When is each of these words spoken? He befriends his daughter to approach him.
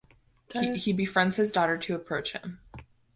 He 0.59 0.93
befriends 0.93 1.35
his 1.35 1.51
daughter 1.51 1.77
to 1.77 1.93
approach 1.93 2.31
him. 2.33 2.59